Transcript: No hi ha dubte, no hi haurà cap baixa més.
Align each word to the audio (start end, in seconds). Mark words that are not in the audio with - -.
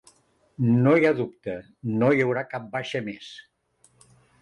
No 0.85 0.93
hi 1.01 1.05
ha 1.09 1.11
dubte, 1.19 1.55
no 2.01 2.11
hi 2.17 2.25
haurà 2.25 2.47
cap 2.57 2.69
baixa 2.75 3.07
més. 3.11 3.33